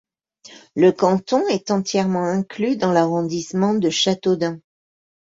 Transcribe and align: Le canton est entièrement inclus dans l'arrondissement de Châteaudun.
Le 0.75 0.91
canton 0.91 1.47
est 1.49 1.69
entièrement 1.69 2.23
inclus 2.25 2.75
dans 2.75 2.91
l'arrondissement 2.91 3.75
de 3.75 3.91
Châteaudun. 3.91 4.59